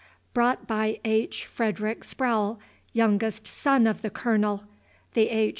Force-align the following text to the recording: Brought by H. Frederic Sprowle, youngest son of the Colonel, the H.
Brought 0.33 0.65
by 0.65 0.99
H. 1.05 1.45
Frederic 1.45 2.03
Sprowle, 2.03 2.57
youngest 2.91 3.45
son 3.45 3.85
of 3.85 4.01
the 4.01 4.09
Colonel, 4.09 4.63
the 5.13 5.29
H. 5.29 5.49